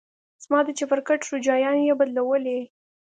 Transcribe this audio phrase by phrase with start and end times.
[0.43, 2.59] زما د چپرکټ روجايانې يې بدلولې.